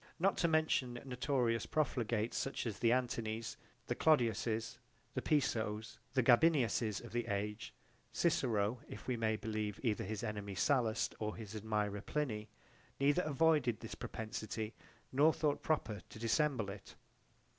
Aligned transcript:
Not 0.17 0.35
to 0.37 0.47
mention 0.47 0.99
notorious 1.05 1.67
profligates 1.67 2.35
such 2.35 2.65
as 2.65 2.79
the 2.79 2.91
Antonies, 2.91 3.55
the 3.85 3.93
Clodius's, 3.93 4.79
the 5.13 5.21
Pisos, 5.21 5.99
the 6.13 6.23
Gabinius's 6.23 7.01
of 7.01 7.11
the 7.11 7.27
age, 7.27 7.71
Cicero, 8.11 8.79
if 8.89 9.07
we 9.07 9.15
may 9.15 9.35
believe 9.35 9.79
either 9.83 10.03
his 10.03 10.23
enemy 10.23 10.55
Sallust 10.55 11.13
or 11.19 11.35
his 11.35 11.55
admirer 11.55 12.01
Pliny 12.01 12.49
neither 12.99 13.21
avoided 13.21 13.79
this 13.81 13.93
propensity 13.93 14.73
nor 15.11 15.31
thought 15.31 15.61
proper 15.61 16.01
to 16.09 16.17
dissemble 16.17 16.71
it. 16.71 16.95